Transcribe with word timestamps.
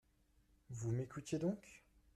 Vous 0.71 0.89
m’écoutiez 0.91 1.37
donc? 1.37 1.83